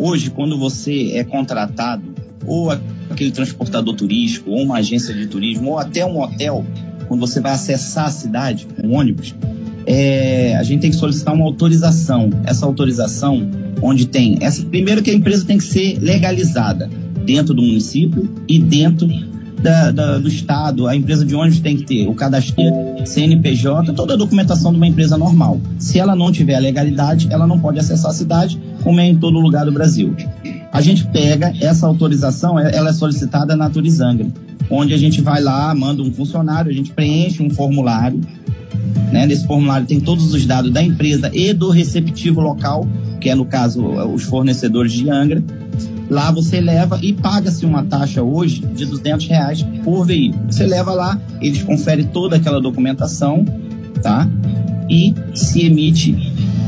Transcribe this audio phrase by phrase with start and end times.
[0.00, 2.04] Hoje, quando você é contratado,
[2.46, 2.70] ou
[3.10, 6.64] aquele transportador turístico, ou uma agência de turismo, ou até um hotel,
[7.08, 9.34] quando você vai acessar a cidade com um ônibus,
[9.84, 12.30] é, a gente tem que solicitar uma autorização.
[12.44, 13.50] Essa autorização,
[13.82, 14.38] onde tem.
[14.40, 16.88] Essa, primeiro que a empresa tem que ser legalizada
[17.24, 19.08] dentro do município e dentro
[19.60, 22.62] da, da, do Estado, a empresa de ônibus tem que ter o cadastro
[23.04, 25.60] CNPJ, toda a documentação de uma empresa normal.
[25.78, 29.16] Se ela não tiver a legalidade, ela não pode acessar a cidade, como é em
[29.16, 30.14] todo lugar do Brasil.
[30.72, 34.26] A gente pega essa autorização, é, ela é solicitada na Turizangra,
[34.70, 38.20] onde a gente vai lá, manda um funcionário, a gente preenche um formulário,
[39.12, 39.26] né?
[39.26, 42.86] Nesse formulário tem todos os dados da empresa e do receptivo local,
[43.20, 45.42] que é no caso os fornecedores de Angra.
[46.10, 50.50] Lá você leva e paga-se uma taxa hoje de 200 reais por veículo.
[50.50, 53.44] Você leva lá, eles conferem toda aquela documentação,
[54.02, 54.26] tá?
[54.88, 56.16] E se emite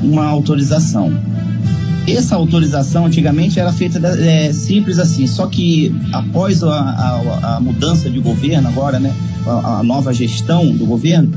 [0.03, 1.11] uma autorização.
[2.07, 8.11] Essa autorização antigamente era feita é, simples assim, só que após a, a, a mudança
[8.11, 9.15] de governo agora, né,
[9.47, 11.33] a, a nova gestão do governo,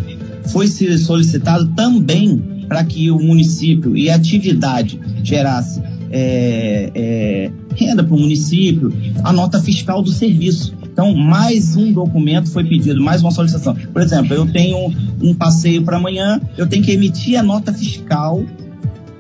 [0.48, 5.82] foi solicitado também para que o município e a atividade gerasse
[6.16, 10.76] é, é, renda para o município, a nota fiscal do serviço.
[10.84, 13.76] Então, mais um documento foi pedido, mais uma solicitação.
[13.76, 18.44] Por exemplo, eu tenho um passeio para amanhã, eu tenho que emitir a nota fiscal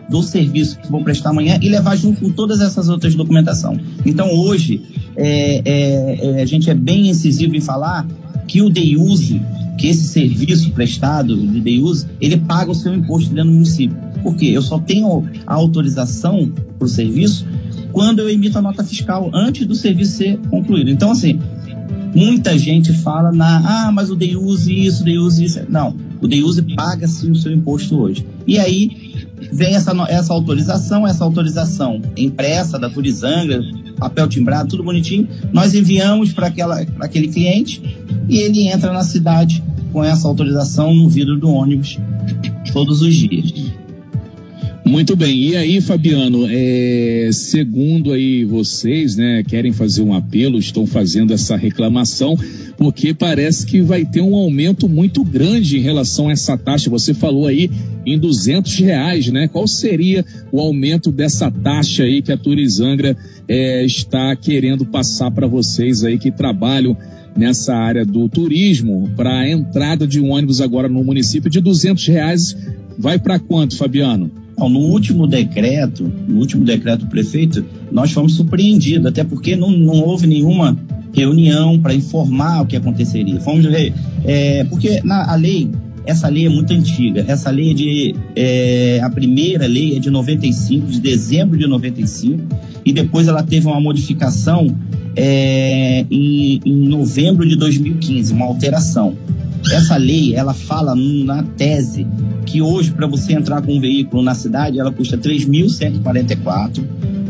[0.07, 3.75] do serviço que vou prestar amanhã e levar junto com todas essas outras documentação.
[4.05, 4.83] Então, hoje,
[5.15, 8.05] é, é, é a gente é bem incisivo em falar
[8.47, 9.41] que o DEUSE,
[9.79, 14.12] que esse serviço prestado de DEUSE, ele paga o seu imposto dentro do município.
[14.23, 14.47] Por quê?
[14.47, 17.45] Eu só tenho a autorização para o serviço
[17.91, 20.89] quando eu emito a nota fiscal, antes do serviço ser concluído.
[20.89, 21.39] Então, assim,
[22.15, 25.59] muita gente fala na, ah, mas o DEUSE isso, DEUSE isso.
[25.69, 28.25] Não, o DEUSE paga sim o seu imposto hoje.
[28.47, 33.61] E aí vem essa, essa autorização, essa autorização impressa da Turizanga,
[33.99, 35.27] papel timbrado, tudo bonitinho.
[35.51, 36.47] Nós enviamos para
[36.99, 37.81] aquele cliente
[38.27, 41.99] e ele entra na cidade com essa autorização no vidro do ônibus
[42.73, 43.53] todos os dias.
[44.93, 45.35] Muito bem.
[45.35, 51.57] E aí, Fabiano, é, segundo aí vocês, né, querem fazer um apelo, estão fazendo essa
[51.57, 52.37] reclamação,
[52.77, 56.91] porque parece que vai ter um aumento muito grande em relação a essa taxa.
[56.91, 57.71] Você falou aí
[58.05, 59.47] em duzentos reais, né?
[59.47, 63.17] Qual seria o aumento dessa taxa aí que a Turizangra
[63.47, 66.95] é, está querendo passar para vocês aí que trabalham
[67.35, 72.05] nessa área do turismo para a entrada de um ônibus agora no município de duzentos
[72.07, 72.55] reais
[72.97, 74.31] vai para quanto, Fabiano?
[74.57, 80.01] Não, no último decreto, no último decreto prefeito, nós fomos surpreendidos, até porque não, não
[80.01, 80.77] houve nenhuma
[81.11, 83.39] reunião para informar o que aconteceria.
[83.39, 85.69] Fomos ver, é, porque na, a lei,
[86.05, 87.25] essa lei é muito antiga.
[87.27, 88.15] Essa lei é de.
[88.35, 92.41] É, a primeira lei é de 95, de dezembro de 95,
[92.85, 94.75] e depois ela teve uma modificação
[95.15, 99.15] é, em, em novembro de 2015, uma alteração.
[99.71, 102.05] Essa lei, ela fala na tese
[102.45, 106.83] que hoje, para você entrar com um veículo na cidade, ela custa 3.144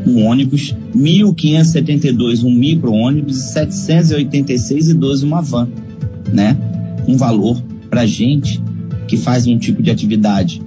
[0.06, 5.70] um ônibus, 1.572 um micro-ônibus e 786,12 uma van,
[6.32, 6.58] né?
[7.08, 8.62] Um valor para gente
[9.08, 10.62] que faz um tipo de atividade.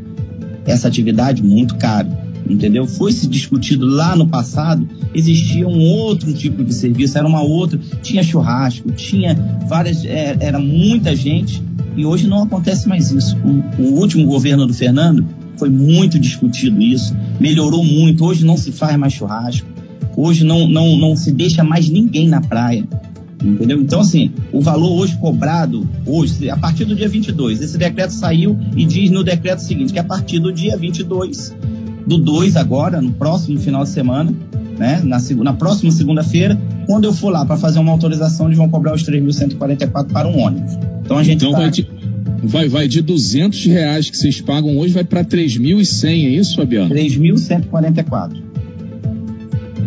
[0.64, 2.08] Essa atividade muito caro,
[2.48, 2.86] entendeu?
[2.86, 7.78] Foi se discutido lá no passado, existia um outro tipo de serviço, era uma outra,
[8.02, 9.34] tinha churrasco, tinha
[9.68, 11.62] várias, é, era muita gente
[11.96, 13.36] e hoje não acontece mais isso.
[13.38, 15.26] O, o último governo do Fernando
[15.56, 18.24] foi muito discutido isso, melhorou muito.
[18.24, 19.66] Hoje não se faz mais churrasco,
[20.16, 22.86] hoje não, não, não se deixa mais ninguém na praia.
[23.42, 23.80] Entendeu?
[23.80, 28.58] Então, assim, o valor hoje cobrado, hoje, a partir do dia 22, esse decreto saiu
[28.74, 31.54] e diz no decreto seguinte que a partir do dia 22,
[32.06, 34.32] do 2 agora, no próximo final de semana,
[34.78, 38.68] né, na, na próxima segunda-feira, quando eu for lá para fazer uma autorização, eles vão
[38.68, 40.78] cobrar os 3.144 para um ônibus.
[41.02, 41.58] Então a gente então tá...
[41.58, 41.88] vai, de,
[42.44, 46.94] vai, vai de 200 reais que vocês pagam hoje, vai para 3.100, é isso, Fabiano?
[46.94, 48.46] 3.144.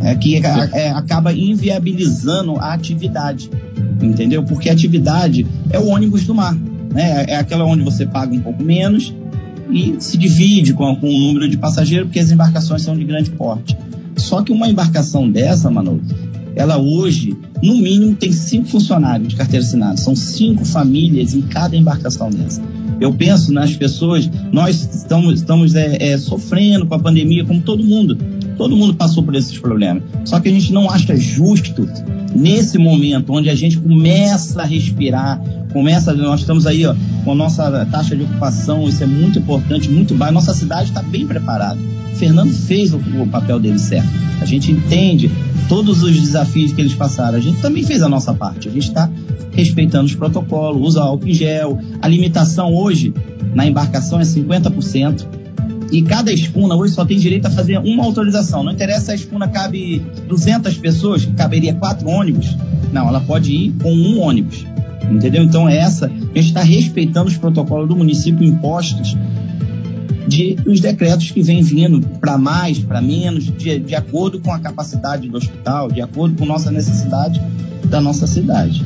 [0.01, 3.49] É que é, é, acaba inviabilizando a atividade,
[4.01, 4.43] entendeu?
[4.43, 6.55] Porque a atividade é o ônibus do mar,
[6.93, 7.25] né?
[7.27, 9.13] É aquela onde você paga um pouco menos
[9.69, 13.29] e se divide com, com o número de passageiros, porque as embarcações são de grande
[13.31, 13.77] porte.
[14.15, 16.01] Só que uma embarcação dessa, Manu,
[16.55, 19.97] ela hoje, no mínimo, tem cinco funcionários de carteira assinada.
[19.97, 22.61] São cinco famílias em cada embarcação dessa.
[22.99, 27.83] Eu penso nas pessoas, nós estamos, estamos é, é, sofrendo com a pandemia, como todo
[27.83, 28.17] mundo.
[28.57, 30.03] Todo mundo passou por esses problemas.
[30.25, 31.87] Só que a gente não acha justo,
[32.35, 36.93] nesse momento, onde a gente começa a respirar, começa, nós estamos aí ó,
[37.23, 40.33] com a nossa taxa de ocupação, isso é muito importante, muito baixo.
[40.33, 41.79] Nossa cidade está bem preparada.
[42.15, 44.09] Fernando fez o, o, papel dele certo.
[44.41, 45.31] A gente entende
[45.67, 47.37] todos os desafios que eles passaram.
[47.37, 48.67] A gente também fez a nossa parte.
[48.67, 49.09] A gente está
[49.51, 51.79] respeitando os protocolos, usa álcool em gel.
[52.01, 53.13] A limitação hoje
[53.53, 55.25] na embarcação é 50%.
[55.91, 58.63] E cada escuna hoje só tem direito a fazer uma autorização.
[58.63, 62.55] Não interessa se a escuna cabe 200 pessoas, caberia quatro ônibus.
[62.91, 64.65] Não, ela pode ir com um ônibus.
[65.09, 65.43] Entendeu?
[65.43, 66.05] Então, é essa.
[66.07, 69.15] A gente está respeitando os protocolos do município impostos
[70.27, 74.59] de os decretos que vêm vindo para mais, para menos, de, de acordo com a
[74.59, 77.41] capacidade do hospital, de acordo com nossa necessidade
[77.85, 78.85] da nossa cidade.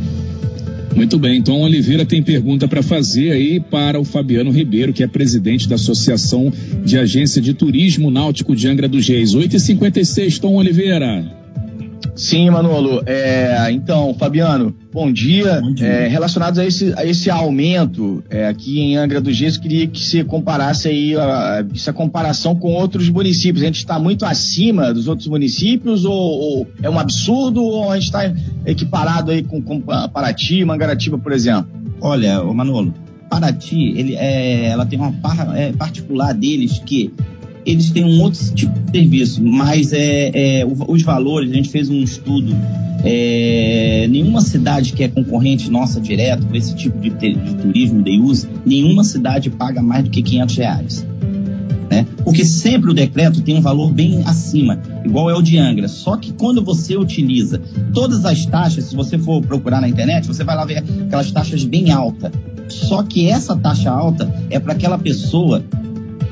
[0.95, 5.07] Muito bem, então Oliveira tem pergunta para fazer aí para o Fabiano Ribeiro, que é
[5.07, 6.53] presidente da Associação
[6.85, 9.35] de Agência de Turismo Náutico de Angra dos Reis.
[9.35, 11.42] 8h56, Tom Oliveira.
[12.15, 13.01] Sim, Manolo.
[13.05, 15.61] É, então, Fabiano, bom dia.
[15.61, 15.87] Bom dia.
[15.87, 20.03] É, relacionados a esse, a esse aumento é, aqui em Angra dos Reis, queria que
[20.03, 23.63] você comparasse aí a, essa comparação com outros municípios.
[23.63, 27.95] A gente está muito acima dos outros municípios ou, ou, é um absurdo ou a
[27.95, 28.31] gente está
[28.65, 31.67] equiparado aí com, com Paraty, Mangaratiba, por exemplo?
[31.99, 32.93] Olha, Manolo,
[33.29, 37.11] Paraty, ele, é, ela tem uma par, é, particular deles que
[37.65, 41.89] eles têm um outro tipo de serviço, mas é, é os valores, a gente fez
[41.89, 42.55] um estudo,
[43.03, 48.19] é, nenhuma cidade que é concorrente nossa direto com esse tipo de, de turismo de
[48.19, 51.07] uso, nenhuma cidade paga mais do que 500 reais.
[51.89, 52.07] Né?
[52.23, 55.87] Porque sempre o decreto tem um valor bem acima, igual é o de Angra.
[55.87, 57.61] Só que quando você utiliza
[57.93, 61.63] todas as taxas, se você for procurar na internet, você vai lá ver aquelas taxas
[61.63, 62.31] bem altas.
[62.67, 65.63] Só que essa taxa alta é para aquela pessoa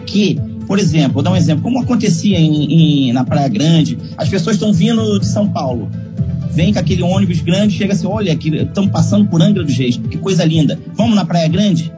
[0.05, 0.39] que
[0.71, 4.55] por exemplo, vou dar um exemplo, como acontecia em, em, na Praia Grande, as pessoas
[4.55, 5.91] estão vindo de São Paulo,
[6.49, 10.17] vem com aquele ônibus grande, chega assim, olha, estamos passando por Angra dos Reis, que
[10.17, 11.91] coisa linda, vamos na Praia Grande?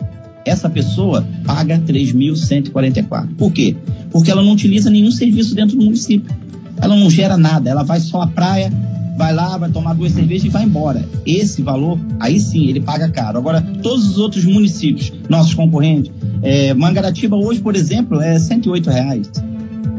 [0.43, 3.35] Essa pessoa paga 3.144.
[3.37, 3.75] Por quê?
[4.09, 6.35] Porque ela não utiliza nenhum serviço dentro do município.
[6.81, 8.73] Ela não gera nada, ela vai só à praia,
[9.15, 11.03] vai lá, vai tomar duas cervejas e vai embora.
[11.25, 13.37] Esse valor, aí sim, ele paga caro.
[13.37, 16.11] Agora, todos os outros municípios, nossos concorrentes,
[16.41, 19.31] é, Mangaratiba hoje, por exemplo, é 108 reais.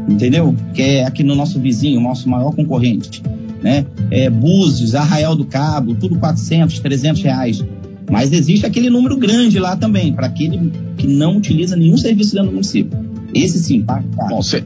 [0.07, 0.55] Entendeu?
[0.73, 3.23] Que é aqui no nosso vizinho, nosso maior concorrente.
[3.63, 3.85] Né?
[4.11, 7.65] É, Búzios, Arraial do Cabo, tudo 400, 300 reais.
[8.09, 12.49] Mas existe aquele número grande lá também, para aquele que não utiliza nenhum serviço dentro
[12.49, 12.97] do município.
[13.33, 14.29] Esse sim, paga caro.
[14.29, 14.63] Bom, cê...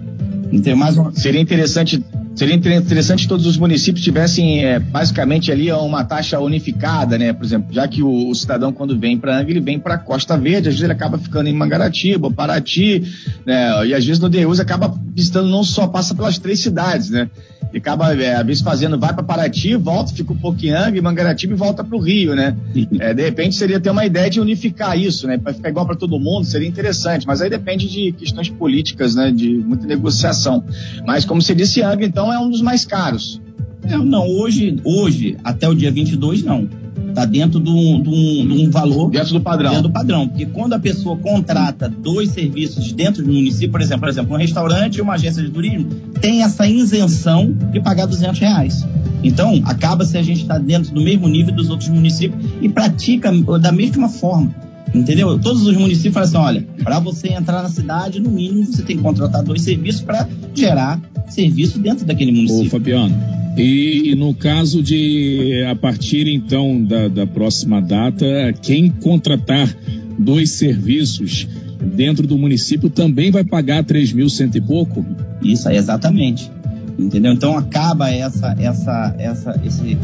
[0.52, 1.14] Então, mais uma...
[1.14, 2.04] Seria interessante
[2.36, 7.34] Seria interessante que todos os municípios tivessem é, basicamente ali uma taxa unificada, né?
[7.34, 10.38] Por exemplo, já que o, o cidadão quando vem para Angra, ele vem para Costa
[10.38, 13.04] Verde, às vezes ele acaba ficando em Mangaratiba, Paraty,
[13.46, 13.88] né?
[13.88, 17.30] E às vezes no Deus acaba visitando não só passa pelas três cidades, né?
[17.74, 21.54] E acaba, é, às vezes, fazendo, vai para Paraty, volta, fica um pouquinho em Mangaratiba
[21.54, 22.56] e volta para o Rio, né?
[23.00, 25.38] É, de repente seria ter uma ideia de unificar isso, né?
[25.38, 29.32] Para ficar igual para todo mundo, seria interessante, mas aí depende de questões políticas, né?
[29.32, 30.64] De muita negociação.
[31.06, 33.42] Mas, como você disse, Angra, então, é um dos mais caros.
[33.84, 36.68] É, não, hoje, hoje, até o dia 22, não.
[37.08, 39.10] Está dentro de um, de, um, de um, valor.
[39.10, 39.70] Dentro do padrão.
[39.72, 40.28] Dentro do padrão.
[40.28, 44.38] Porque quando a pessoa contrata dois serviços dentro do município, por exemplo, por exemplo, um
[44.38, 45.90] restaurante e uma agência de turismo,
[46.22, 48.86] tem essa isenção de pagar 200 reais.
[49.24, 53.32] Então, acaba se a gente está dentro do mesmo nível dos outros municípios e pratica
[53.60, 54.54] da mesma forma.
[54.94, 55.38] Entendeu?
[55.38, 58.98] Todos os municípios falam assim: olha, para você entrar na cidade, no mínimo você tem
[58.98, 62.68] que contratar dois serviços para gerar serviço dentro daquele município.
[62.68, 63.16] Ô, Fabiano,
[63.62, 68.26] e, no caso de, a partir então da, da próxima data,
[68.62, 69.76] quem contratar
[70.18, 71.46] dois serviços
[71.94, 75.06] dentro do município também vai pagar três mil cento e pouco?
[75.44, 76.50] Isso exatamente.
[76.98, 77.34] Entendeu?
[77.34, 79.98] Então acaba essa, essa, essa, esse.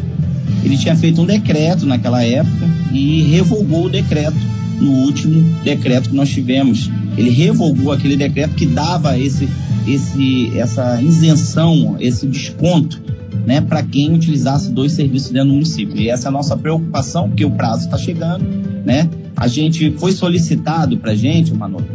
[0.64, 4.36] Ele tinha feito um decreto naquela época e revogou o decreto
[4.82, 6.90] no último decreto que nós tivemos.
[7.18, 9.48] Ele revogou aquele decreto que dava esse,
[9.88, 13.02] esse, essa isenção, esse desconto
[13.46, 15.98] né, para quem utilizasse dois serviços dentro do município.
[15.98, 18.46] E essa é a nossa preocupação, porque o prazo está chegando,
[18.84, 19.10] né?
[19.36, 21.86] A gente foi solicitado para a gente, Manolo,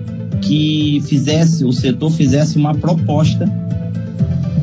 [0.41, 3.51] que fizesse, o setor fizesse uma proposta.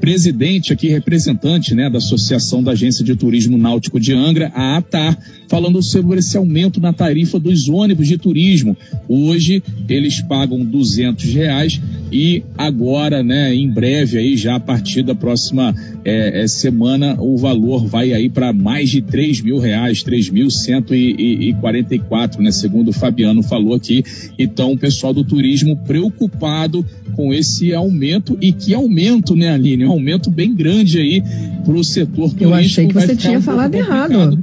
[0.00, 5.18] presidente aqui, representante né, da Associação da Agência de Turismo Náutico de Angra, a ATAR,
[5.48, 8.76] falando sobre esse aumento na tarifa dos ônibus de turismo.
[9.08, 11.80] Hoje eles pagam duzentos reais
[12.12, 15.74] e agora, né, em breve aí, já a partir da próxima
[16.04, 20.50] é, é, semana, o valor vai aí para mais de três mil reais, três mil
[20.50, 24.02] cento e quarenta e quatro, né, segundo o Fabiano falou aqui.
[24.38, 29.84] Então, o pessoal do turismo preocupado com esse aumento e que aumento, né, Aline?
[29.84, 31.22] Um aumento bem grande aí
[31.64, 32.44] para o setor turístico.
[32.44, 34.38] Eu achei que você tinha um falado errado.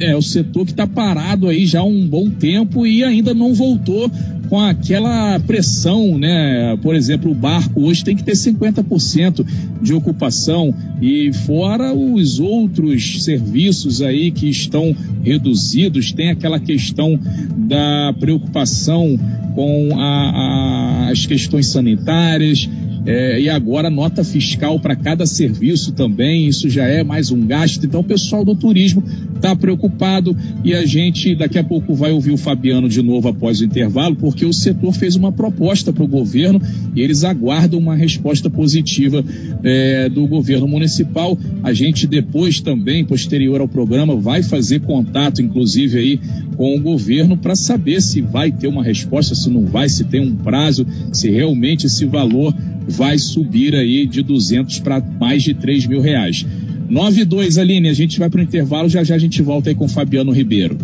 [0.00, 3.52] É, o setor que está parado aí já há um bom tempo e ainda não
[3.52, 4.10] voltou
[4.48, 6.76] com aquela pressão, né?
[6.82, 9.44] Por exemplo, o barco hoje tem que ter 50%
[9.82, 17.18] de ocupação e fora os outros serviços aí que estão reduzidos, tem aquela questão
[17.56, 19.18] da preocupação
[19.54, 22.68] com a, a, as questões sanitárias,
[23.06, 27.84] é, e agora nota fiscal para cada serviço também, isso já é mais um gasto.
[27.84, 29.02] Então o pessoal do turismo
[29.34, 33.60] está preocupado e a gente daqui a pouco vai ouvir o Fabiano de novo após
[33.60, 36.60] o intervalo, porque o setor fez uma proposta para o governo
[36.94, 39.24] e eles aguardam uma resposta positiva
[39.62, 41.38] é, do governo municipal.
[41.62, 46.20] A gente depois também, posterior ao programa, vai fazer contato, inclusive aí
[46.56, 50.20] com o governo para saber se vai ter uma resposta, se não vai, se tem
[50.20, 52.52] um prazo, se realmente esse valor
[52.88, 56.44] vai subir aí de 200 para mais de 3 mil reais.
[56.88, 59.68] 9 e 2, Aline, a gente vai para o intervalo, já já a gente volta
[59.68, 60.78] aí com Fabiano Ribeiro.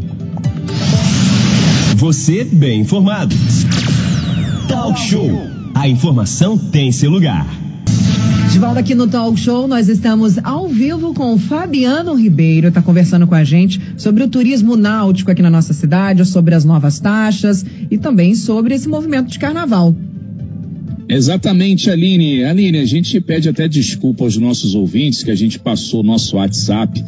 [1.96, 3.34] Você bem informado.
[4.68, 5.30] Talk Show.
[5.75, 7.46] A informação tem seu lugar.
[8.52, 12.80] De volta aqui no Talk Show, nós estamos ao vivo com o Fabiano Ribeiro, está
[12.80, 17.00] conversando com a gente sobre o turismo náutico aqui na nossa cidade, sobre as novas
[17.00, 19.94] taxas e também sobre esse movimento de carnaval.
[21.14, 22.42] Exatamente, Aline.
[22.42, 27.04] Aline, a gente pede até desculpa aos nossos ouvintes que a gente passou nosso WhatsApp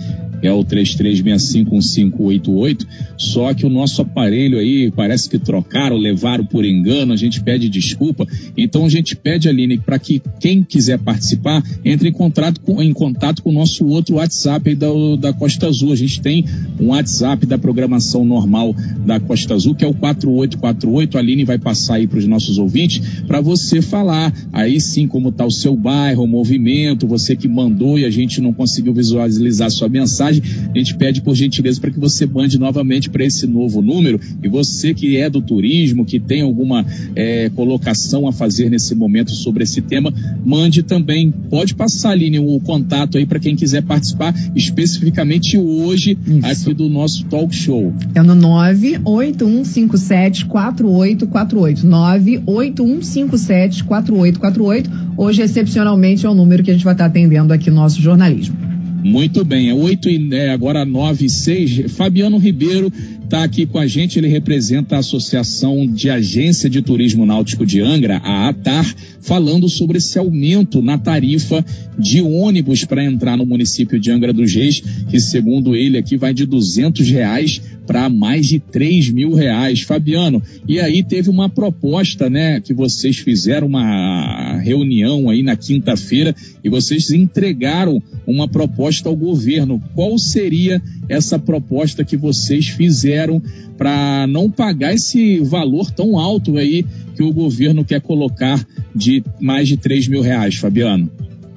[0.46, 2.86] é o 33651588,
[3.16, 7.68] só que o nosso aparelho aí parece que trocaram, levaram por engano, a gente pede
[7.68, 8.26] desculpa.
[8.56, 12.92] Então a gente pede, Aline, para que quem quiser participar entre em contato com, em
[12.92, 14.88] contato com o nosso outro WhatsApp da,
[15.18, 15.92] da Costa Azul.
[15.92, 16.44] A gente tem
[16.80, 18.74] um WhatsApp da programação normal
[19.04, 21.16] da Costa Azul, que é o 4848.
[21.16, 25.28] A Aline vai passar aí para os nossos ouvintes para você falar aí sim como
[25.28, 29.70] está o seu bairro, o movimento, você que mandou e a gente não conseguiu visualizar
[29.70, 33.44] sua mensagem mensagem, a gente pede por gentileza para que você mande novamente para esse
[33.46, 34.20] novo número.
[34.42, 39.30] E você que é do turismo, que tem alguma é, colocação a fazer nesse momento
[39.32, 40.12] sobre esse tema,
[40.44, 41.30] mande também.
[41.30, 46.46] Pode passar, Aline, o contato aí para quem quiser participar, especificamente hoje, Isso.
[46.46, 47.92] aqui do nosso talk show.
[48.14, 51.86] É no 98157 4848.
[51.86, 54.90] 98157 4848.
[55.16, 58.75] Hoje, excepcionalmente, é o número que a gente vai estar atendendo aqui no nosso jornalismo.
[59.06, 61.92] Muito bem, é 8 e é, agora 9 e 6.
[61.92, 67.24] Fabiano Ribeiro está aqui com a gente, ele representa a Associação de Agência de Turismo
[67.24, 68.84] Náutico de Angra, a ATAR,
[69.26, 71.64] falando sobre esse aumento na tarifa
[71.98, 74.80] de ônibus para entrar no município de Angra dos Reis,
[75.10, 79.82] que segundo ele aqui vai de duzentos reais para mais de 3 mil reais.
[79.82, 86.34] Fabiano, e aí teve uma proposta, né, que vocês fizeram uma reunião aí na quinta-feira
[86.62, 89.82] e vocês entregaram uma proposta ao governo.
[89.94, 93.42] Qual seria essa proposta que vocês fizeram
[93.76, 96.84] para não pagar esse valor tão alto aí
[97.16, 101.10] que o governo quer colocar de mais de 3 mil reais, Fabiano?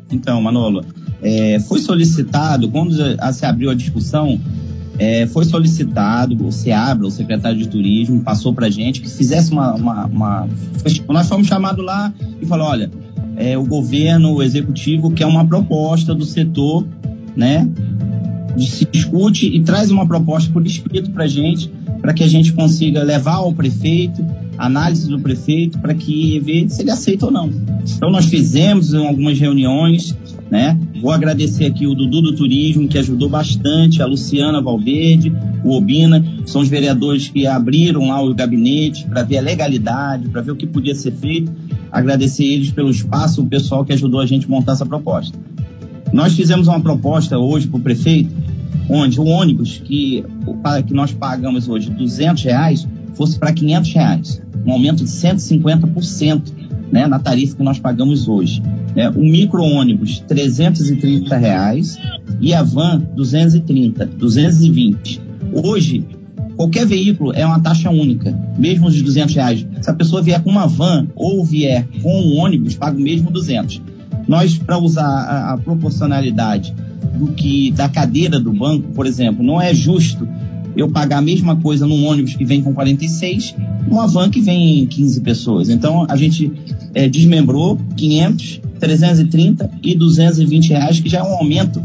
[0.09, 0.83] Então, Manolo,
[1.21, 2.95] é, foi solicitado, quando
[3.33, 4.39] se abriu a discussão,
[4.97, 9.73] é, foi solicitado, o SEABRA, o secretário de Turismo, passou para gente que fizesse uma,
[9.75, 10.47] uma, uma,
[11.07, 12.89] Nós fomos chamados lá e falou: olha,
[13.35, 16.85] é, o governo, o executivo quer uma proposta do setor,
[17.35, 17.69] né?
[18.57, 23.03] Se discute e traz uma proposta por escrito para gente, para que a gente consiga
[23.03, 24.25] levar ao prefeito,
[24.65, 27.49] análise do prefeito, para que ver se ele aceita ou não.
[27.95, 30.15] Então, nós fizemos algumas reuniões,
[30.51, 30.77] né?
[31.01, 36.23] Vou agradecer aqui o Dudu do Turismo, que ajudou bastante, a Luciana Valverde, o Obina,
[36.45, 40.55] são os vereadores que abriram lá o gabinete para ver a legalidade, para ver o
[40.55, 41.51] que podia ser feito.
[41.91, 45.37] Agradecer eles pelo espaço, o pessoal que ajudou a gente montar essa proposta.
[46.11, 48.33] Nós fizemos uma proposta hoje para o prefeito
[48.89, 50.25] onde o ônibus que,
[50.87, 56.41] que nós pagamos hoje 200 reais fosse para 500 reais, um aumento de 150%
[56.91, 58.61] né, na tarifa que nós pagamos hoje.
[58.95, 61.97] É, o micro-ônibus, 330 reais
[62.41, 65.21] e a van, 230, 220.
[65.53, 66.05] Hoje,
[66.55, 69.65] qualquer veículo é uma taxa única, mesmo os 200 reais.
[69.81, 73.31] Se a pessoa vier com uma van ou vier com um ônibus, paga o mesmo
[73.31, 73.81] 200.
[74.27, 76.73] Nós, para usar a, a proporcionalidade
[77.17, 80.27] do que da cadeira do banco, por exemplo, não é justo
[80.75, 83.55] eu pagar a mesma coisa num ônibus que vem com 46,
[83.87, 85.69] uma van que vem 15 pessoas.
[85.69, 86.51] Então a gente
[86.93, 91.81] é, desmembrou 500, 330 e 220 reais, que já é um aumento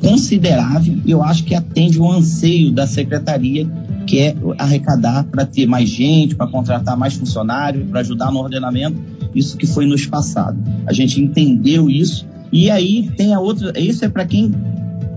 [0.00, 3.68] considerável e eu acho que atende o anseio da secretaria,
[4.06, 8.98] que é arrecadar para ter mais gente, para contratar mais funcionários, para ajudar no ordenamento,
[9.34, 10.58] isso que foi nos passado.
[10.86, 14.50] A gente entendeu isso e aí tem a outra, isso é para quem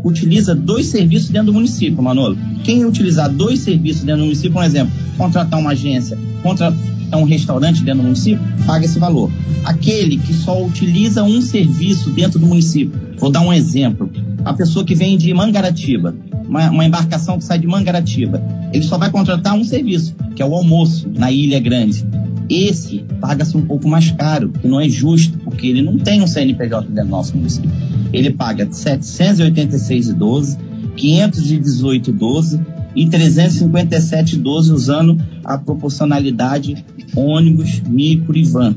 [0.04, 2.38] utiliza dois serviços dentro do município, Manolo.
[2.64, 6.78] Quem utilizar dois serviços dentro do município, por exemplo, contratar uma agência, contratar
[7.14, 9.32] um restaurante dentro do município, paga esse valor.
[9.64, 14.10] Aquele que só utiliza um serviço dentro do município, vou dar um exemplo.
[14.44, 16.14] A pessoa que vem de Mangaratiba,
[16.48, 18.44] uma, uma embarcação que sai de Mangaratiba,
[18.74, 22.06] ele só vai contratar um serviço, que é o almoço na Ilha Grande.
[22.50, 26.28] Esse paga-se um pouco mais caro, que não é justo, porque ele não tem um
[26.28, 27.72] CNPJ dentro do nosso município
[28.14, 30.58] ele paga 786,12,
[30.96, 32.60] 518,12
[32.96, 38.76] e 357,12 usando a proporcionalidade ônibus, micro e van,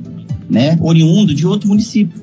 [0.48, 0.78] né?
[0.80, 2.18] Oriundo de outro município,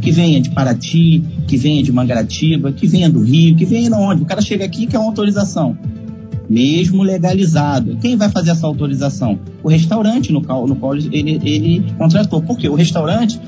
[0.00, 3.96] que venha de Paraty, que venha de Mangaratiba, que venha do Rio, que venha de
[3.96, 4.22] onde?
[4.22, 5.76] O cara chega aqui e quer uma autorização,
[6.48, 7.96] mesmo legalizado.
[8.00, 9.38] Quem vai fazer essa autorização?
[9.62, 12.42] O restaurante no qual, no qual ele, ele contratou.
[12.42, 12.68] Por quê?
[12.68, 13.40] O restaurante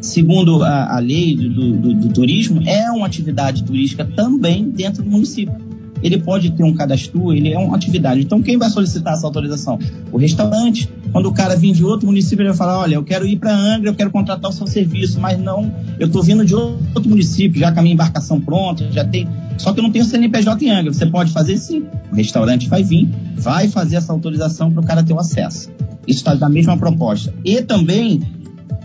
[0.00, 5.10] segundo a, a lei do, do, do, turismo, é uma atividade turística também dentro do
[5.10, 5.54] município.
[6.02, 8.20] Ele pode ter um cadastro, ele é uma atividade.
[8.20, 9.78] Então, quem vai solicitar essa autorização?
[10.12, 10.88] O restaurante.
[11.10, 13.52] Quando o cara vir de outro município, ele vai falar: olha, eu quero ir para
[13.52, 17.58] Angra, eu quero contratar o seu serviço, mas não, eu estou vindo de outro município,
[17.58, 19.26] já com a minha embarcação pronta, já tem.
[19.56, 20.92] Só que eu não tenho CNPJ em Angra.
[20.92, 21.84] Você pode fazer sim.
[22.12, 25.68] O restaurante vai vir, vai fazer essa autorização para o cara ter o acesso.
[26.06, 27.34] Isso está da mesma proposta.
[27.44, 28.22] E também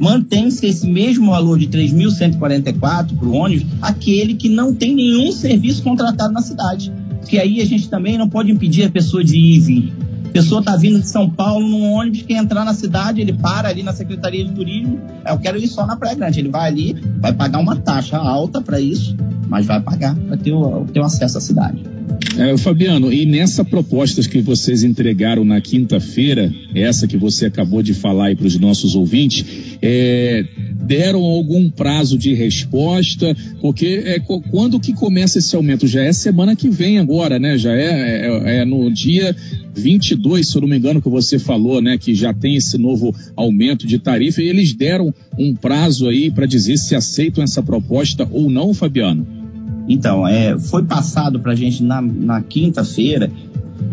[0.04, 5.82] mantém-se esse mesmo valor de 3.144 para o ônibus, aquele que não tem nenhum serviço
[5.82, 6.92] contratado na cidade.
[7.22, 9.94] Porque aí a gente também não pode impedir a pessoa de ir e vir.
[10.26, 13.70] A pessoa está vindo de São Paulo num ônibus, quer entrar na cidade, ele para
[13.70, 16.40] ali na Secretaria de Turismo, eu quero ir só na Praia Grande.
[16.40, 19.16] Ele vai ali, vai pagar uma taxa alta para isso,
[19.48, 21.93] mas vai pagar para ter, o, ter o acesso à cidade.
[22.38, 27.94] É, Fabiano, e nessa proposta que vocês entregaram na quinta-feira, essa que você acabou de
[27.94, 29.46] falar aí para os nossos ouvintes,
[29.80, 30.44] é,
[30.84, 33.36] deram algum prazo de resposta?
[33.62, 35.86] Porque é, quando que começa esse aumento?
[35.86, 37.56] Já é semana que vem agora, né?
[37.56, 39.36] Já é, é, é no dia
[39.76, 42.00] 22, se eu não me engano, que você falou, né?
[42.00, 46.48] Que já tem esse novo aumento de tarifa e eles deram um prazo aí para
[46.48, 49.43] dizer se aceitam essa proposta ou não, Fabiano?
[49.88, 53.30] Então, é, foi passado para a gente na, na quinta-feira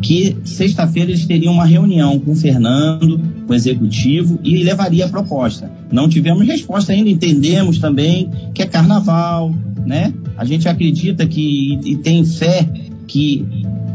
[0.01, 5.09] que sexta-feira eles teriam uma reunião com o Fernando, com o executivo, e levaria a
[5.09, 5.71] proposta.
[5.93, 10.13] Não tivemos resposta ainda, entendemos também que é carnaval, né?
[10.37, 12.69] A gente acredita que e tem fé
[13.07, 13.45] que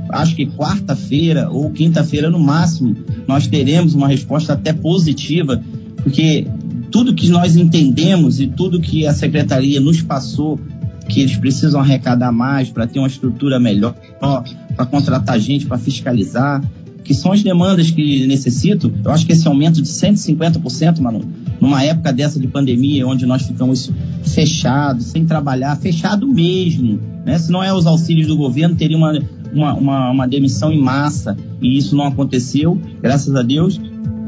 [0.09, 2.95] acho que quarta-feira ou quinta-feira no máximo
[3.27, 5.61] nós teremos uma resposta até positiva,
[6.03, 6.45] porque
[6.91, 10.59] tudo que nós entendemos e tudo que a secretaria nos passou
[11.07, 16.63] que eles precisam arrecadar mais para ter uma estrutura melhor, para contratar gente, para fiscalizar,
[17.03, 18.91] que são as demandas que necessitam.
[19.03, 21.21] Eu acho que esse aumento de 150%, mano,
[21.61, 23.91] numa época dessa de pandemia, onde nós ficamos
[24.23, 27.37] fechados, sem trabalhar, fechado mesmo, né?
[27.37, 29.13] Se não é os auxílios do governo, teria uma,
[29.53, 33.79] uma, uma, uma demissão em massa, e isso não aconteceu, graças a Deus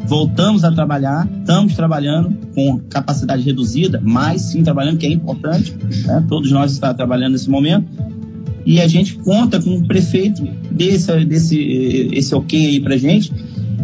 [0.08, 6.26] voltamos a trabalhar, estamos trabalhando com capacidade reduzida, mas sim trabalhando, que é importante, né?
[6.28, 7.86] todos nós estamos trabalhando nesse momento,
[8.66, 11.60] e a gente conta com o prefeito desse, desse
[12.14, 13.32] esse ok aí pra gente,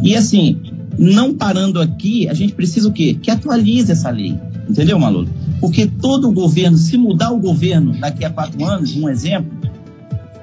[0.02, 0.58] e assim,
[0.98, 3.18] não parando aqui, a gente precisa o quê?
[3.22, 4.38] Que atualize essa lei,
[4.70, 5.30] entendeu, Maluco?
[5.60, 9.52] Porque todo o governo, se mudar o governo daqui a quatro anos, um exemplo,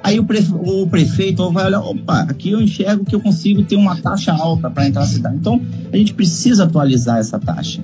[0.02, 3.76] Aí o, prefe, o prefeito vai olhar, opa, aqui eu enxergo que eu consigo ter
[3.76, 5.36] uma taxa alta para entrar na cidade.
[5.36, 5.60] Então,
[5.92, 7.82] a gente precisa atualizar essa taxa.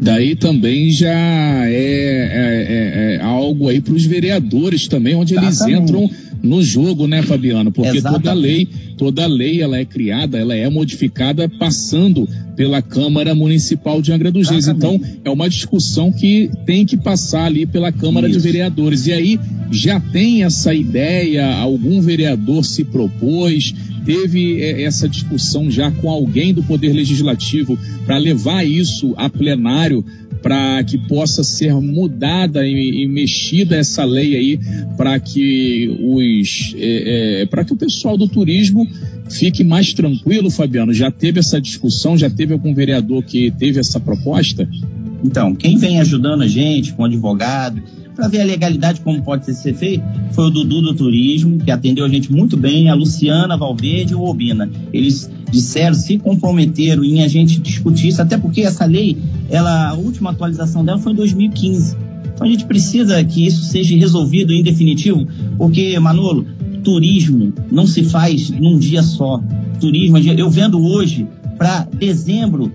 [0.00, 5.72] Daí também já é, é, é, é algo aí para os vereadores também, onde Exatamente.
[5.72, 6.10] eles entram
[6.44, 7.72] no jogo, né, Fabiano?
[7.72, 8.22] Porque Exatamente.
[8.22, 14.12] toda lei, toda lei ela é criada, ela é modificada passando pela Câmara Municipal de
[14.12, 14.68] Angra dos Reis.
[14.68, 18.38] Então, é uma discussão que tem que passar ali pela Câmara Isso.
[18.38, 19.06] de Vereadores.
[19.06, 21.46] E aí já tem essa ideia?
[21.56, 23.74] Algum vereador se propôs?
[24.04, 30.04] Teve é, essa discussão já com alguém do Poder Legislativo para levar isso a plenário
[30.44, 34.60] para que possa ser mudada e, e, mexida essa lei aí
[34.94, 38.86] para que os é, é, para que o pessoal do turismo
[39.30, 40.92] fique mais tranquilo, Fabiano.
[40.92, 42.18] Já teve essa discussão?
[42.18, 44.68] Já teve algum vereador que teve essa proposta?
[45.24, 47.82] Então, quem vem ajudando a gente com advogado,
[48.14, 52.04] para ver a legalidade como pode ser feito, foi o Dudu do Turismo, que atendeu
[52.04, 54.70] a gente muito bem, a Luciana Valverde e o Obina.
[54.92, 59.16] Eles disseram, se comprometeram em a gente discutir isso, até porque essa lei,
[59.48, 61.96] ela, a última atualização dela foi em 2015.
[62.34, 66.46] Então a gente precisa que isso seja resolvido em definitivo, porque, Manolo,
[66.82, 69.42] turismo não se faz num dia só.
[69.80, 72.70] Turismo, eu vendo hoje para dezembro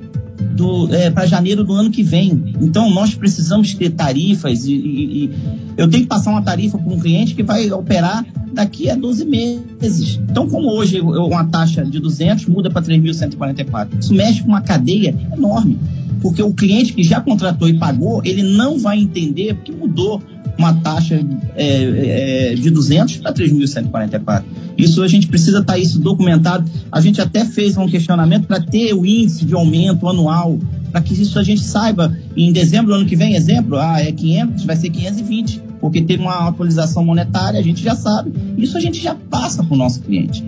[0.91, 2.55] é, para janeiro do ano que vem.
[2.61, 5.33] Então nós precisamos ter tarifas e, e, e
[5.77, 9.25] eu tenho que passar uma tarifa para um cliente que vai operar daqui a 12
[9.25, 10.19] meses.
[10.29, 15.15] Então, como hoje uma taxa de 200 muda para 3.144, isso mexe com uma cadeia
[15.33, 15.77] enorme,
[16.21, 20.21] porque o cliente que já contratou e pagou, ele não vai entender porque mudou
[20.59, 21.19] uma taxa
[21.55, 24.43] é, é, de 200 para 3.144.
[24.77, 26.69] Isso a gente precisa estar tá isso documentado.
[26.91, 30.59] A gente até fez um questionamento para ter o índice de aumento anual,
[30.91, 32.15] para que isso a gente saiba.
[32.35, 36.21] Em dezembro do ano que vem, exemplo, ah, é 500, vai ser 520, porque teve
[36.21, 38.33] uma atualização monetária, a gente já sabe.
[38.57, 40.43] Isso a gente já passa para o nosso cliente.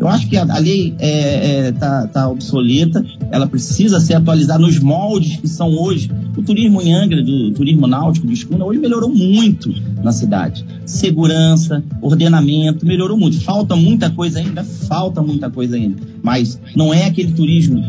[0.00, 4.14] Eu acho que a, a lei está é, é, tá, tá obsoleta, ela precisa ser
[4.14, 6.10] atualizada nos moldes que são hoje.
[6.36, 10.64] O turismo em Angra, do turismo náutico, de escuna, hoje melhorou muito na cidade.
[10.84, 13.40] Segurança, ordenamento, melhorou muito.
[13.40, 14.64] Falta muita coisa ainda?
[14.64, 15.96] Falta muita coisa ainda.
[16.22, 17.82] Mas não é aquele turismo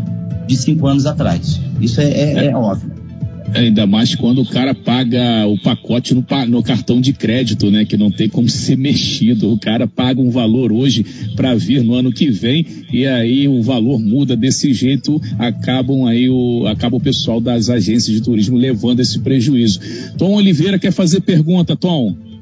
[0.47, 1.59] de cinco anos atrás.
[1.81, 2.94] Isso é, é, é óbvio.
[3.53, 7.85] Ainda mais quando o cara paga o pacote no, no, cartão de crédito, né?
[7.85, 9.51] Que não tem como ser mexido.
[9.51, 11.05] O cara paga um valor hoje
[11.35, 16.29] para vir no ano que vem e aí o valor muda desse jeito, acabam aí
[16.29, 19.79] o, acaba o pessoal das agências de turismo levando esse prejuízo.
[20.17, 22.34] Tom Oliveira quer fazer pergunta, Tom.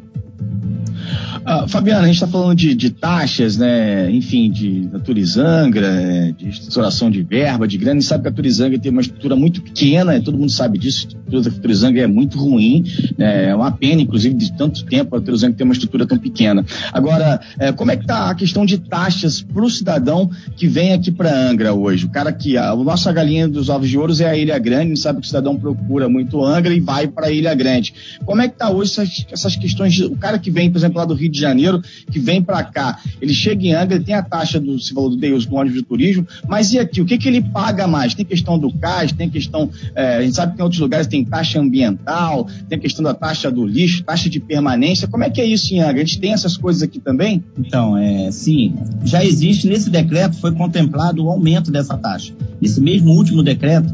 [1.45, 4.09] Uh, Fabiana, a gente está falando de, de, taxas, né?
[4.09, 7.97] Enfim, de Turizangra, de estruturação de verba, de grana.
[7.97, 11.05] A gente sabe que a Turizangra tem uma estrutura muito pequena, todo mundo sabe disso.
[11.05, 12.85] A estrutura da Turizangra é muito ruim.
[13.17, 13.49] Né?
[13.49, 16.65] É uma pena, inclusive, de tanto tempo a Turizangra ter uma estrutura tão pequena.
[16.93, 20.93] Agora, é, como é que está a questão de taxas para o cidadão que vem
[20.93, 22.05] aqui para Angra hoje?
[22.05, 22.57] O cara que.
[22.57, 25.19] A, a nossa galinha dos ovos de ouro é a Ilha Grande, a gente sabe
[25.19, 27.93] que o cidadão procura muito Angra e vai para a Ilha Grande.
[28.25, 29.93] Como é que está hoje essas, essas questões?
[29.93, 32.63] De, o cara que vem, por exemplo, lá do Rio de Janeiro, que vem para
[32.63, 35.55] cá, ele chega em Angra, ele tem a taxa do, se falou do Deus, do
[35.55, 38.13] ônibus de turismo, mas e aqui, o que, que ele paga mais?
[38.13, 41.25] Tem questão do CAS, tem questão, é, a gente sabe que em outros lugares tem
[41.25, 45.45] taxa ambiental, tem questão da taxa do lixo, taxa de permanência, como é que é
[45.45, 46.01] isso em Angra?
[46.01, 47.43] A gente tem essas coisas aqui também?
[47.57, 52.33] Então, é, sim, já existe, nesse decreto foi contemplado o aumento dessa taxa.
[52.61, 53.93] Nesse mesmo último decreto,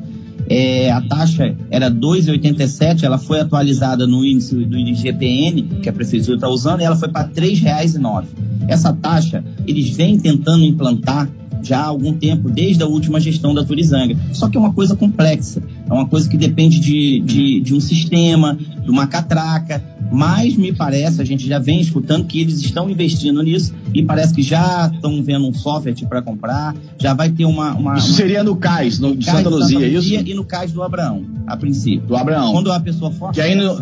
[0.50, 6.36] é, a taxa era 2,87, ela foi atualizada no índice do IGPN, que a prefeitura
[6.36, 8.26] está usando, e ela foi para R$ 3,09.
[8.68, 11.30] Essa taxa, eles vêm tentando implantar
[11.62, 14.16] já há algum tempo, desde a última gestão da Turizanga.
[14.32, 17.80] Só que é uma coisa complexa, é uma coisa que depende de, de, de um
[17.80, 22.90] sistema, de uma catraca, mas me parece, a gente já vem escutando que eles estão
[22.90, 27.46] investindo nisso e parece que já estão vendo um software para comprar, já vai ter
[27.46, 27.74] uma.
[27.74, 28.16] uma isso uma...
[28.16, 30.30] seria no CAIS, no, de Santa Luzia, Santa Luzia isso?
[30.30, 32.08] E no CAIS do Abraão, a princípio.
[32.08, 32.52] Do Abraão.
[32.54, 33.78] Quando a pessoa for que aí no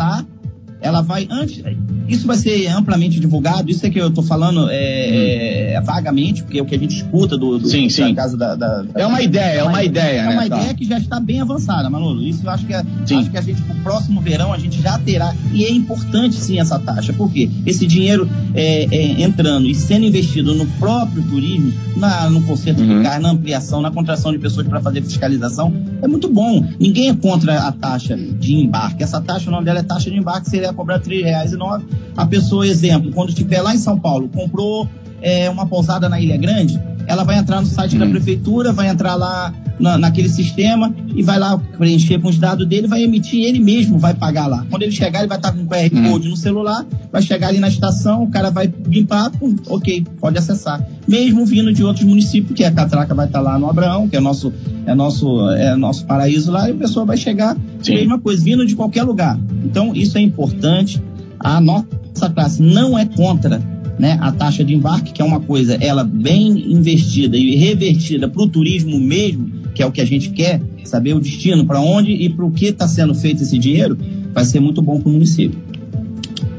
[0.80, 1.64] ela vai antes.
[2.08, 3.70] Isso vai ser amplamente divulgado.
[3.70, 5.78] Isso é que eu estou falando é, hum.
[5.78, 8.10] é, vagamente, porque é o que a gente escuta do, do sim, sim.
[8.10, 10.22] da casa da, da, É uma ideia, é uma, ideia.
[10.22, 10.58] É uma né, tá.
[10.58, 12.24] ideia que já está bem avançada, Manolo.
[12.24, 15.34] Isso eu acho que, acho que a gente, pro próximo verão, a gente já terá.
[15.54, 17.14] E é importante sim essa taxa.
[17.14, 17.50] Por quê?
[17.66, 22.98] Esse dinheiro é, é, entrando e sendo investido no próprio turismo, na, no conserto uhum.
[22.98, 26.66] de carro, na ampliação, na contratação de pessoas para fazer fiscalização, é muito bom.
[26.80, 29.04] Ninguém é contra a taxa de embarque.
[29.04, 31.84] Essa taxa, o nome dela é taxa de embarque, seria cobrar R$ 3,09.
[32.18, 34.90] A pessoa, exemplo, quando estiver lá em São Paulo, comprou
[35.22, 38.12] é, uma pousada na Ilha Grande, ela vai entrar no site da uhum.
[38.12, 42.88] prefeitura, vai entrar lá na, naquele sistema e vai lá preencher com os dados dele,
[42.88, 44.66] vai emitir, ele mesmo vai pagar lá.
[44.70, 46.12] Quando ele chegar, ele vai estar com o QR uhum.
[46.12, 50.38] Code no celular, vai chegar ali na estação, o cara vai limpar, pum, ok, pode
[50.38, 50.86] acessar.
[51.08, 54.20] Mesmo vindo de outros municípios, que a catraca vai estar lá no Abraão, que é
[54.20, 54.52] nosso,
[54.86, 57.96] é nosso, é nosso paraíso lá, e a pessoa vai chegar, Sim.
[57.96, 59.40] mesma coisa, vindo de qualquer lugar.
[59.64, 61.02] Então, isso é importante.
[61.40, 63.62] A nossa classe não é contra
[63.98, 68.44] né, a taxa de embarque, que é uma coisa, ela bem investida e revertida para
[68.44, 72.12] o turismo mesmo, que é o que a gente quer, saber o destino, para onde
[72.12, 73.98] e para o que está sendo feito esse dinheiro,
[74.34, 75.60] vai ser muito bom para o município.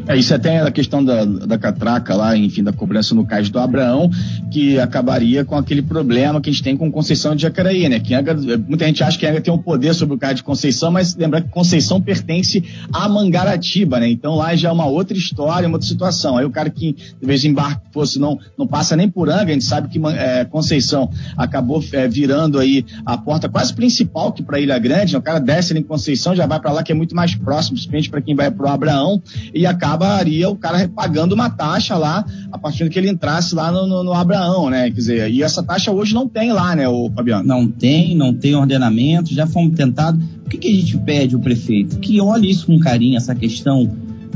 [0.08, 3.58] É, isso até a questão da, da catraca lá, enfim, da cobrança no cais do
[3.58, 4.10] Abraão,
[4.50, 8.00] que acabaria com aquele problema que a gente tem com Conceição de Jacareí, né?
[8.00, 10.90] Que Angra, muita gente acha que Angra tem um poder sobre o cais de Conceição,
[10.90, 14.08] mas lembrar que Conceição pertence a Mangaratiba, né?
[14.08, 16.36] Então lá já é uma outra história, uma outra situação.
[16.36, 19.64] Aí o cara que talvez embarque fosse, não, não passa nem por Angra, a gente
[19.64, 24.78] sabe que é, Conceição acabou é, virando aí a porta quase principal que para Ilha
[24.78, 25.18] Grande, né?
[25.18, 27.76] o cara desce ali em Conceição, já vai para lá que é muito mais próximo,
[27.76, 29.22] principalmente para quem vai pro Abraão,
[29.54, 33.54] e acaba acabaria o cara pagando uma taxa lá a partir do que ele entrasse
[33.54, 34.37] lá no, no, no, Abraão,
[34.70, 34.84] né?
[34.84, 37.46] Quer dizer, e essa taxa hoje não tem lá, né, o Fabiano?
[37.46, 40.22] Não tem, não tem ordenamento, já fomos tentados.
[40.44, 41.98] O que, que a gente pede ao prefeito?
[41.98, 43.90] Que olhe isso com carinho, essa questão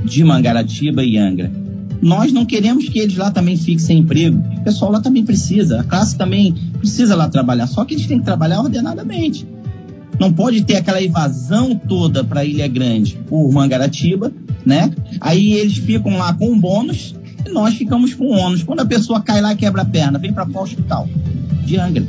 [0.04, 1.50] de Mangaratiba e Angra.
[2.00, 4.42] Nós não queremos que eles lá também fiquem sem emprego.
[4.58, 8.18] O pessoal lá também precisa, a classe também precisa lá trabalhar, só que eles têm
[8.18, 9.46] que trabalhar ordenadamente.
[10.18, 14.32] Não pode ter aquela evasão toda para Ilha Grande por Mangaratiba,
[14.66, 14.90] né?
[15.20, 17.14] Aí eles ficam lá com um bônus
[17.52, 18.62] nós ficamos com ônus.
[18.62, 21.08] Quando a pessoa cai lá e quebra a perna, vem para qual hospital?
[21.64, 22.04] De Angra.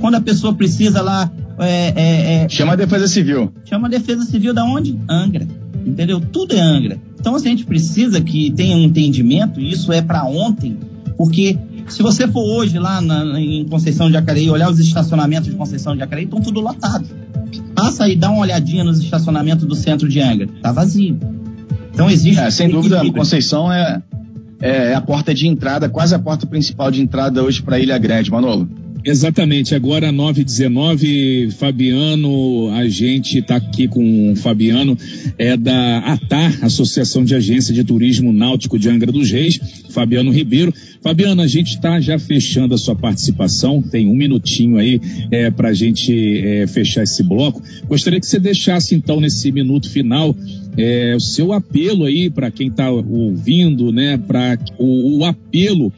[0.00, 1.30] Quando a pessoa precisa lá.
[1.58, 3.52] É, é, é, chama a Defesa Civil.
[3.64, 4.98] Chama a Defesa Civil da onde?
[5.08, 5.46] Angra.
[5.86, 6.20] Entendeu?
[6.20, 6.98] Tudo é Angra.
[7.18, 10.76] Então assim, a gente precisa que tenha um entendimento, e isso é para ontem,
[11.16, 11.56] porque
[11.88, 15.92] se você for hoje lá na, em Conceição de Jacareí, olhar os estacionamentos de Conceição
[15.92, 17.08] de Jacareí, estão tudo lotados.
[17.74, 20.48] Passa aí, dá uma olhadinha nos estacionamentos do centro de Angra.
[20.62, 21.18] Tá vazio.
[21.92, 22.40] Então existe.
[22.40, 24.02] É, sem dúvida, Conceição é,
[24.60, 28.30] é a porta de entrada, quase a porta principal de entrada hoje para Ilha Grande,
[28.30, 28.83] Manolo.
[29.06, 34.96] Exatamente, agora 919, Fabiano, a gente está aqui com o Fabiano,
[35.36, 40.72] é da ATAR, Associação de Agência de Turismo Náutico de Angra dos Reis, Fabiano Ribeiro.
[41.02, 44.98] Fabiano, a gente está já fechando a sua participação, tem um minutinho aí
[45.30, 47.62] é, para a gente é, fechar esse bloco.
[47.86, 50.34] Gostaria que você deixasse então nesse minuto final
[50.78, 55.92] é, o seu apelo aí para quem está ouvindo, né, para o, o apelo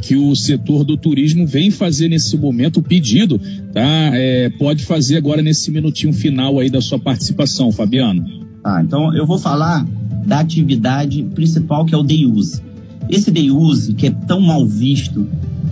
[0.00, 3.40] que o setor do turismo vem fazer nesse momento o pedido,
[3.72, 4.10] tá?
[4.12, 8.24] É, pode fazer agora nesse minutinho final aí da sua participação, Fabiano.
[8.62, 9.86] Ah, então eu vou falar
[10.26, 12.60] da atividade principal que é o day use.
[13.08, 15.26] Esse day use que é tão mal visto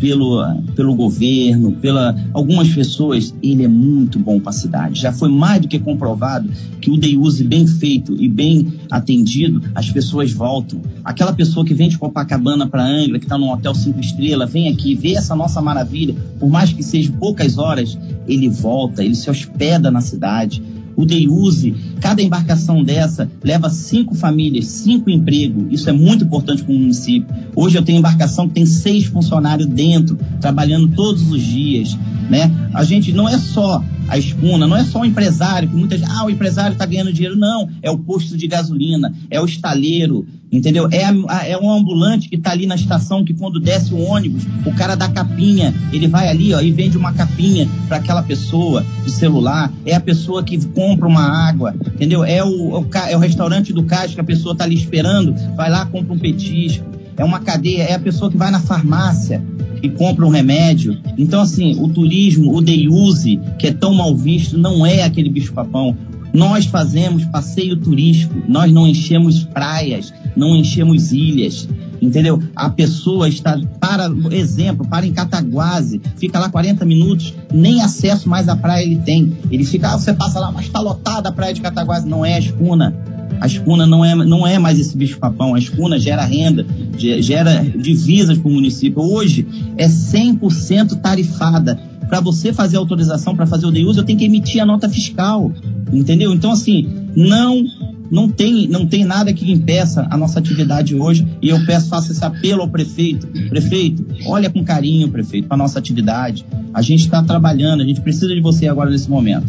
[0.04, 0.44] pelo,
[0.76, 5.00] pelo governo, pela algumas pessoas, ele é muito bom para a cidade.
[5.00, 6.46] Já foi mais do que comprovado
[6.78, 10.82] que o day use bem feito e bem atendido, as pessoas voltam.
[11.02, 14.68] Aquela pessoa que vem de Copacabana para Angra, que está num hotel cinco estrelas, vem
[14.68, 17.96] aqui, vê essa nossa maravilha, por mais que seja poucas horas,
[18.28, 20.62] ele volta, ele se hospeda na cidade
[20.96, 25.66] o Deiuse, cada embarcação dessa leva cinco famílias, cinco empregos.
[25.70, 27.34] Isso é muito importante para o município.
[27.54, 31.96] Hoje eu tenho embarcação que tem seis funcionários dentro, trabalhando todos os dias.
[32.30, 32.50] Né?
[32.72, 36.24] A gente não é só a escuna, não é só o empresário, que muitas ah,
[36.24, 37.36] o empresário está ganhando dinheiro.
[37.36, 40.88] Não, é o posto de gasolina, é o estaleiro, entendeu?
[40.90, 41.04] É,
[41.50, 44.94] é um ambulante que está ali na estação, que quando desce o ônibus, o cara
[44.94, 49.72] dá capinha, ele vai ali ó, e vende uma capinha para aquela pessoa de celular.
[49.84, 52.24] É a pessoa que compra uma água, entendeu?
[52.24, 55.70] É o, o é o restaurante do caixa que a pessoa está ali esperando, vai
[55.70, 56.84] lá, compra um petisco.
[57.16, 59.40] É uma cadeia, é a pessoa que vai na farmácia,
[59.84, 60.98] e compra um remédio.
[61.18, 65.28] Então, assim, o turismo, o day use, que é tão mal visto, não é aquele
[65.28, 65.94] bicho-papão.
[66.34, 71.68] Nós fazemos passeio turístico, nós não enchemos praias, não enchemos ilhas,
[72.02, 72.42] entendeu?
[72.56, 78.48] A pessoa está, para exemplo, para em Cataguase, fica lá 40 minutos, nem acesso mais
[78.48, 79.38] à praia ele tem.
[79.48, 82.34] Ele fica, ah, você passa lá, mas está lotada a praia de Cataguase, não é
[82.34, 82.92] a escuna.
[83.40, 86.66] A escuna não é, não é mais esse bicho-papão, a escuna gera renda,
[86.96, 89.02] gera divisas para o município.
[89.02, 94.24] Hoje é 100% tarifada para você fazer autorização para fazer o DEUS, eu tenho que
[94.24, 95.52] emitir a nota fiscal,
[95.92, 96.32] entendeu?
[96.32, 97.64] Então, assim, não
[98.10, 102.12] não tem, não tem nada que impeça a nossa atividade hoje e eu peço, faço
[102.12, 103.26] esse apelo ao prefeito.
[103.48, 106.44] Prefeito, olha com carinho, prefeito, para a nossa atividade.
[106.72, 109.46] A gente está trabalhando, a gente precisa de você agora nesse momento.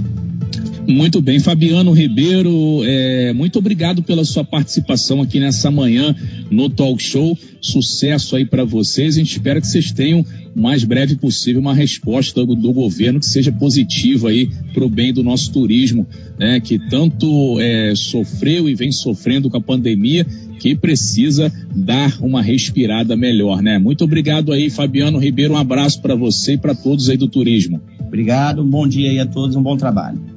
[0.88, 6.16] Muito bem, Fabiano Ribeiro, é, muito obrigado pela sua participação aqui nessa manhã
[6.52, 7.36] no Talk Show.
[7.60, 9.16] Sucesso aí para vocês.
[9.16, 10.24] A gente espera que vocês tenham
[10.56, 14.90] o mais breve possível uma resposta do, do governo que seja positiva aí para o
[14.90, 16.06] bem do nosso turismo,
[16.38, 20.24] né, que tanto é, sofreu e vem sofrendo com a pandemia,
[20.60, 23.80] que precisa dar uma respirada melhor, né?
[23.80, 25.56] Muito obrigado aí, Fabiano Ribeiro.
[25.56, 27.82] Um abraço para você e para todos aí do turismo.
[28.00, 30.35] Obrigado, bom dia aí a todos, um bom trabalho.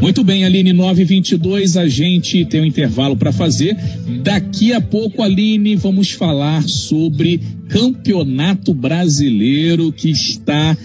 [0.00, 3.76] Muito bem, Aline 922, a gente tem um intervalo para fazer.
[4.22, 10.76] Daqui a pouco, Aline, vamos falar sobre Campeonato Brasileiro que está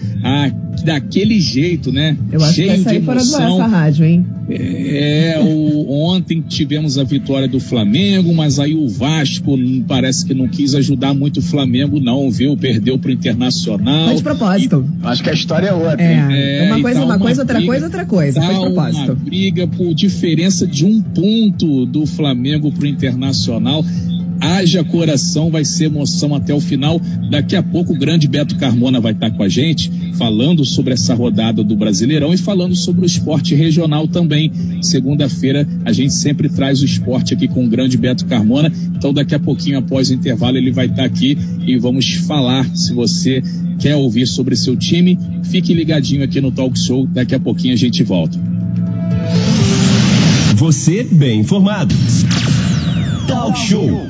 [0.84, 2.16] daquele jeito, né?
[2.32, 3.58] Eu acho Cheio que vai sair de fora do ar emoção.
[3.60, 4.26] essa rádio, hein?
[4.48, 10.48] É, o, ontem tivemos a vitória do Flamengo, mas aí o Vasco parece que não
[10.48, 12.56] quis ajudar muito o Flamengo, não, viu?
[12.56, 14.06] Perdeu pro Internacional.
[14.08, 14.84] Foi de propósito.
[15.02, 16.02] Acho que a história é outra.
[16.02, 16.20] É, hein?
[16.30, 18.40] É, uma e coisa, tá uma uma coisa, outra briga- coisa, outra coisa.
[18.40, 19.14] Tá Foi de uma propósito.
[19.16, 23.84] briga por diferença de um ponto do Flamengo pro Internacional.
[24.40, 27.00] Haja coração, vai ser emoção até o final.
[27.30, 31.14] Daqui a pouco o grande Beto Carmona vai estar com a gente, falando sobre essa
[31.14, 34.50] rodada do Brasileirão e falando sobre o esporte regional também.
[34.80, 38.72] Segunda-feira a gente sempre traz o esporte aqui com o grande Beto Carmona.
[38.96, 42.64] Então daqui a pouquinho, após o intervalo, ele vai estar aqui e vamos falar.
[42.74, 43.42] Se você
[43.78, 47.06] quer ouvir sobre seu time, fique ligadinho aqui no Talk Show.
[47.06, 48.38] Daqui a pouquinho a gente volta.
[50.54, 51.94] Você bem informado.
[53.26, 54.09] Talk Show.